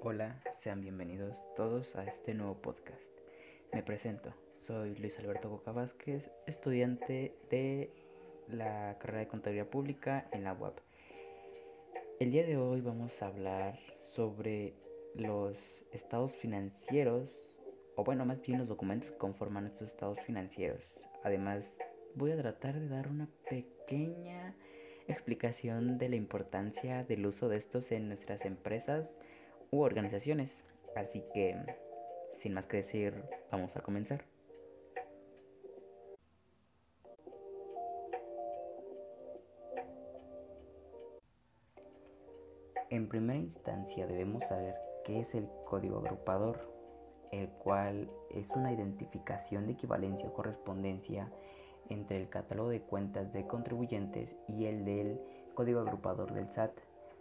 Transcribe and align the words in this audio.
Hola, 0.00 0.40
sean 0.60 0.80
bienvenidos 0.80 1.36
todos 1.56 1.96
a 1.96 2.04
este 2.04 2.32
nuevo 2.32 2.54
podcast. 2.62 3.02
Me 3.72 3.82
presento, 3.82 4.32
soy 4.60 4.94
Luis 4.94 5.18
Alberto 5.18 5.50
Boca 5.50 5.72
Vázquez, 5.72 6.30
estudiante 6.46 7.34
de 7.50 7.90
la 8.46 8.96
carrera 9.00 9.18
de 9.18 9.26
Contabilidad 9.26 9.66
Pública 9.66 10.28
en 10.30 10.44
la 10.44 10.52
UAP. 10.52 10.78
El 12.20 12.30
día 12.30 12.46
de 12.46 12.56
hoy 12.56 12.80
vamos 12.80 13.20
a 13.20 13.26
hablar 13.26 13.76
sobre 14.14 14.72
los 15.16 15.58
estados 15.90 16.30
financieros, 16.36 17.28
o 17.96 18.04
bueno, 18.04 18.24
más 18.24 18.40
bien 18.40 18.58
los 18.60 18.68
documentos 18.68 19.10
que 19.10 19.18
conforman 19.18 19.66
estos 19.66 19.88
estados 19.88 20.20
financieros. 20.20 20.80
Además, 21.24 21.72
voy 22.14 22.30
a 22.30 22.36
tratar 22.36 22.78
de 22.78 22.88
dar 22.88 23.08
una 23.08 23.28
pequeña 23.50 24.54
explicación 25.08 25.98
de 25.98 26.08
la 26.08 26.16
importancia 26.16 27.02
del 27.02 27.26
uso 27.26 27.48
de 27.48 27.56
estos 27.56 27.90
en 27.90 28.06
nuestras 28.06 28.44
empresas 28.44 29.10
u 29.70 29.82
organizaciones. 29.82 30.54
Así 30.96 31.24
que, 31.32 31.56
sin 32.36 32.54
más 32.54 32.66
que 32.66 32.78
decir, 32.78 33.22
vamos 33.50 33.76
a 33.76 33.80
comenzar. 33.80 34.24
En 42.90 43.06
primera 43.06 43.38
instancia 43.38 44.06
debemos 44.06 44.46
saber 44.48 44.74
qué 45.04 45.20
es 45.20 45.34
el 45.34 45.46
código 45.66 45.98
agrupador, 45.98 46.72
el 47.32 47.48
cual 47.50 48.10
es 48.30 48.48
una 48.50 48.72
identificación 48.72 49.66
de 49.66 49.74
equivalencia 49.74 50.28
o 50.28 50.32
correspondencia 50.32 51.30
entre 51.90 52.18
el 52.18 52.30
catálogo 52.30 52.70
de 52.70 52.80
cuentas 52.80 53.32
de 53.32 53.46
contribuyentes 53.46 54.34
y 54.48 54.64
el 54.64 54.86
del 54.86 55.20
código 55.54 55.80
agrupador 55.80 56.32
del 56.32 56.48
SAT 56.48 56.72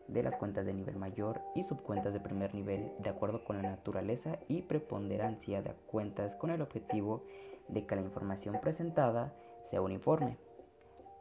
de 0.07 0.23
las 0.23 0.35
cuentas 0.37 0.65
de 0.65 0.73
nivel 0.73 0.95
mayor 0.95 1.41
y 1.55 1.63
subcuentas 1.63 2.13
de 2.13 2.19
primer 2.19 2.53
nivel 2.55 2.91
de 2.99 3.09
acuerdo 3.09 3.43
con 3.43 3.57
la 3.57 3.69
naturaleza 3.69 4.39
y 4.47 4.61
preponderancia 4.61 5.61
de 5.61 5.73
cuentas 5.87 6.35
con 6.35 6.49
el 6.49 6.61
objetivo 6.61 7.23
de 7.67 7.85
que 7.85 7.95
la 7.95 8.01
información 8.01 8.59
presentada 8.61 9.33
sea 9.63 9.81
uniforme. 9.81 10.37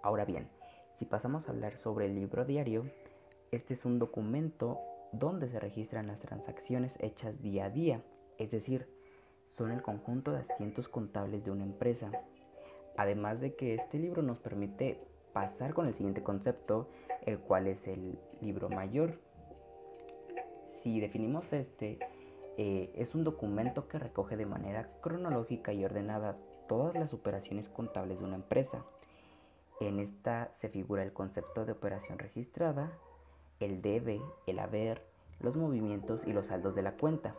Ahora 0.03 0.25
bien, 0.25 0.49
si 0.95 1.05
pasamos 1.05 1.49
a 1.49 1.53
hablar 1.53 1.77
sobre 1.77 2.07
el 2.07 2.15
libro 2.15 2.45
diario, 2.45 2.91
este 3.51 3.75
es 3.75 3.85
un 3.85 3.99
documento 3.99 4.79
donde 5.13 5.49
se 5.49 5.61
registran 5.61 6.07
las 6.07 6.21
transacciones 6.21 6.97
hechas 7.01 7.41
día 7.43 7.67
a 7.67 7.71
día, 7.71 8.03
es 8.39 8.51
decir, 8.51 8.89
son 9.47 9.73
el 9.73 9.83
conjunto 9.83 10.33
de 10.33 10.41
asientos 10.41 10.89
contables 10.89 11.45
de 11.45 11.51
una 11.51 11.65
empresa. 11.65 12.11
Además 12.97 13.41
de 13.41 13.55
que 13.55 13.75
este 13.75 13.99
libro 13.99 14.23
nos 14.23 14.39
permite 14.39 15.06
pasar 15.37 15.75
con 15.75 15.87
el 15.87 15.93
siguiente 15.93 16.23
concepto, 16.23 16.89
el 17.27 17.39
cual 17.39 17.67
es 17.67 17.87
el 17.89 18.19
libro 18.41 18.71
mayor. 18.71 19.21
Si 20.77 20.99
definimos 20.99 21.53
este, 21.53 21.99
eh, 22.57 22.91
es 22.95 23.15
un 23.15 23.23
documento 23.23 23.87
que 23.87 23.99
recoge 23.99 24.39
de 24.39 24.47
manera 24.47 24.89
cronológica 25.03 25.75
y 25.75 25.85
ordenada 25.85 26.39
todas 26.67 26.95
las 26.95 27.13
operaciones 27.13 27.69
contables 27.69 28.19
de 28.19 28.25
una 28.25 28.37
empresa. 28.37 28.87
En 29.79 29.99
esta 29.99 30.49
se 30.55 30.71
figura 30.71 31.03
el 31.03 31.13
concepto 31.13 31.67
de 31.67 31.73
operación 31.73 32.19
registrada, 32.19 32.91
el 33.61 33.83
debe, 33.83 34.23
el 34.47 34.59
haber, 34.59 35.03
los 35.41 35.55
movimientos 35.55 36.27
y 36.27 36.33
los 36.33 36.47
saldos 36.47 36.75
de 36.75 36.81
la 36.81 36.93
cuenta. 36.93 37.35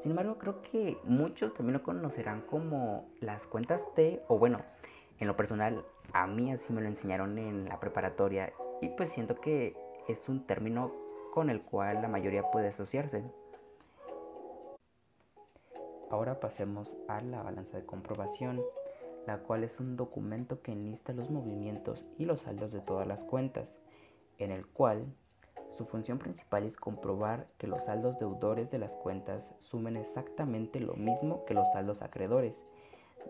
Sin 0.00 0.10
embargo, 0.10 0.38
creo 0.38 0.60
que 0.60 0.98
muchos 1.04 1.54
también 1.54 1.74
lo 1.74 1.84
conocerán 1.84 2.40
como 2.40 3.08
las 3.20 3.46
cuentas 3.46 3.86
T 3.94 4.24
o 4.26 4.40
bueno, 4.40 4.58
en 5.20 5.28
lo 5.28 5.36
personal, 5.36 5.84
a 6.22 6.26
mí 6.26 6.50
así 6.50 6.72
me 6.72 6.80
lo 6.80 6.88
enseñaron 6.88 7.38
en 7.38 7.68
la 7.68 7.78
preparatoria 7.78 8.50
y 8.80 8.88
pues 8.88 9.10
siento 9.10 9.34
que 9.34 9.76
es 10.08 10.28
un 10.30 10.46
término 10.46 10.90
con 11.34 11.50
el 11.50 11.60
cual 11.60 12.00
la 12.00 12.08
mayoría 12.08 12.50
puede 12.50 12.68
asociarse. 12.68 13.22
Ahora 16.10 16.40
pasemos 16.40 16.96
a 17.08 17.20
la 17.20 17.42
balanza 17.42 17.76
de 17.76 17.84
comprobación, 17.84 18.62
la 19.26 19.38
cual 19.40 19.64
es 19.64 19.78
un 19.78 19.96
documento 19.96 20.62
que 20.62 20.72
enlista 20.72 21.12
los 21.12 21.30
movimientos 21.30 22.06
y 22.16 22.24
los 22.24 22.42
saldos 22.42 22.72
de 22.72 22.80
todas 22.80 23.06
las 23.06 23.22
cuentas, 23.22 23.68
en 24.38 24.52
el 24.52 24.66
cual 24.66 25.04
su 25.76 25.84
función 25.84 26.18
principal 26.18 26.64
es 26.64 26.76
comprobar 26.76 27.46
que 27.58 27.66
los 27.66 27.84
saldos 27.84 28.18
deudores 28.18 28.70
de 28.70 28.78
las 28.78 28.94
cuentas 28.96 29.54
sumen 29.58 29.98
exactamente 29.98 30.80
lo 30.80 30.94
mismo 30.94 31.44
que 31.44 31.52
los 31.52 31.70
saldos 31.72 32.00
acreedores 32.00 32.54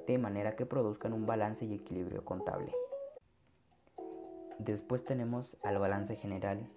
de 0.07 0.19
manera 0.19 0.57
que 0.57 0.67
produzcan 0.67 1.12
un 1.12 1.27
balance 1.27 1.65
y 1.65 1.75
equilibrio 1.75 2.25
contable. 2.25 2.73
Después 4.59 5.05
tenemos 5.05 5.57
al 5.62 5.79
balance 5.79 6.17
general, 6.17 6.69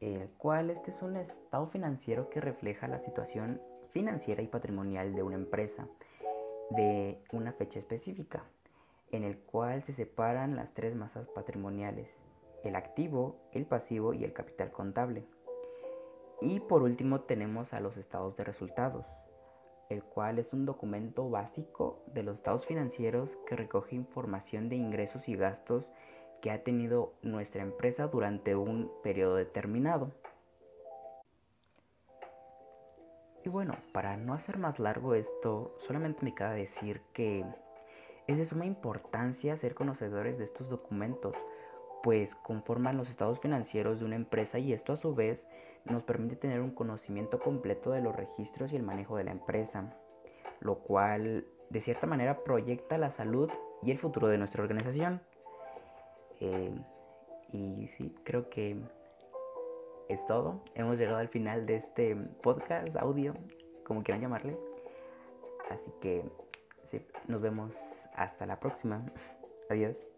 el 0.00 0.28
cual 0.30 0.70
este 0.70 0.90
es 0.90 1.02
un 1.02 1.16
estado 1.16 1.68
financiero 1.68 2.28
que 2.30 2.40
refleja 2.40 2.88
la 2.88 2.98
situación 2.98 3.60
financiera 3.90 4.42
y 4.42 4.46
patrimonial 4.46 5.14
de 5.14 5.22
una 5.22 5.36
empresa 5.36 5.88
de 6.70 7.18
una 7.32 7.52
fecha 7.52 7.78
específica, 7.78 8.44
en 9.10 9.24
el 9.24 9.38
cual 9.38 9.82
se 9.82 9.92
separan 9.92 10.56
las 10.56 10.74
tres 10.74 10.94
masas 10.94 11.28
patrimoniales, 11.28 12.08
el 12.62 12.76
activo, 12.76 13.36
el 13.52 13.64
pasivo 13.64 14.12
y 14.12 14.24
el 14.24 14.32
capital 14.32 14.70
contable. 14.70 15.24
Y 16.40 16.60
por 16.60 16.82
último 16.82 17.22
tenemos 17.22 17.72
a 17.72 17.80
los 17.80 17.96
estados 17.96 18.36
de 18.36 18.44
resultados, 18.44 19.06
el 19.88 20.02
cual 20.02 20.38
es 20.38 20.52
un 20.52 20.66
documento 20.66 21.28
básico 21.30 22.02
de 22.12 22.22
los 22.22 22.36
estados 22.36 22.66
financieros 22.66 23.38
que 23.46 23.56
recoge 23.56 23.96
información 23.96 24.68
de 24.68 24.76
ingresos 24.76 25.28
y 25.28 25.36
gastos 25.36 25.84
que 26.42 26.50
ha 26.50 26.62
tenido 26.62 27.14
nuestra 27.22 27.62
empresa 27.62 28.06
durante 28.06 28.54
un 28.54 28.90
periodo 29.02 29.36
determinado. 29.36 30.12
Y 33.44 33.48
bueno, 33.48 33.76
para 33.92 34.16
no 34.16 34.34
hacer 34.34 34.58
más 34.58 34.78
largo 34.78 35.14
esto, 35.14 35.74
solamente 35.86 36.24
me 36.24 36.34
queda 36.34 36.52
decir 36.52 37.00
que 37.12 37.44
es 38.26 38.36
de 38.36 38.44
suma 38.44 38.66
importancia 38.66 39.56
ser 39.56 39.74
conocedores 39.74 40.36
de 40.38 40.44
estos 40.44 40.68
documentos, 40.68 41.34
pues 42.02 42.34
conforman 42.36 42.96
los 42.96 43.10
estados 43.10 43.40
financieros 43.40 43.98
de 43.98 44.04
una 44.04 44.16
empresa 44.16 44.58
y 44.58 44.72
esto 44.72 44.92
a 44.92 44.96
su 44.96 45.14
vez 45.14 45.44
nos 45.84 46.02
permite 46.02 46.36
tener 46.36 46.60
un 46.60 46.70
conocimiento 46.70 47.38
completo 47.38 47.90
de 47.90 48.00
los 48.00 48.14
registros 48.14 48.72
y 48.72 48.76
el 48.76 48.82
manejo 48.82 49.16
de 49.16 49.24
la 49.24 49.30
empresa, 49.32 49.96
lo 50.60 50.78
cual 50.78 51.46
de 51.70 51.80
cierta 51.80 52.06
manera 52.06 52.44
proyecta 52.44 52.98
la 52.98 53.10
salud 53.10 53.50
y 53.82 53.90
el 53.90 53.98
futuro 53.98 54.28
de 54.28 54.38
nuestra 54.38 54.62
organización. 54.62 55.20
Eh, 56.40 56.74
y 57.52 57.88
sí, 57.96 58.14
creo 58.24 58.48
que 58.50 58.76
es 60.08 60.24
todo. 60.26 60.62
Hemos 60.74 60.98
llegado 60.98 61.18
al 61.18 61.28
final 61.28 61.66
de 61.66 61.76
este 61.76 62.16
podcast, 62.42 62.94
audio, 62.96 63.34
como 63.84 64.02
quieran 64.02 64.22
llamarle. 64.22 64.56
Así 65.70 65.90
que 66.00 66.24
sí, 66.90 67.00
nos 67.26 67.40
vemos 67.40 67.74
hasta 68.14 68.46
la 68.46 68.58
próxima. 68.58 69.04
Adiós. 69.70 70.17